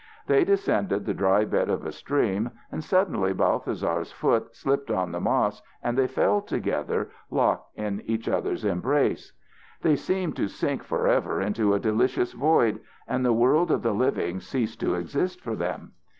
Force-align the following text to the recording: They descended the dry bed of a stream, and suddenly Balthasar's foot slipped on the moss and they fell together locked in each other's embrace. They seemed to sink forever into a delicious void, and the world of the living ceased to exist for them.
They 0.25 0.43
descended 0.43 1.05
the 1.05 1.13
dry 1.13 1.45
bed 1.45 1.69
of 1.69 1.85
a 1.85 1.91
stream, 1.91 2.49
and 2.71 2.83
suddenly 2.83 3.33
Balthasar's 3.35 4.11
foot 4.11 4.55
slipped 4.55 4.89
on 4.89 5.11
the 5.11 5.19
moss 5.19 5.61
and 5.83 5.95
they 5.95 6.07
fell 6.07 6.41
together 6.41 7.11
locked 7.29 7.77
in 7.77 8.01
each 8.07 8.27
other's 8.27 8.65
embrace. 8.65 9.31
They 9.83 9.95
seemed 9.95 10.35
to 10.37 10.47
sink 10.47 10.83
forever 10.83 11.39
into 11.39 11.75
a 11.75 11.79
delicious 11.79 12.31
void, 12.33 12.79
and 13.07 13.23
the 13.23 13.31
world 13.31 13.69
of 13.69 13.83
the 13.83 13.93
living 13.93 14.39
ceased 14.39 14.79
to 14.79 14.95
exist 14.95 15.39
for 15.39 15.55
them. 15.55 15.91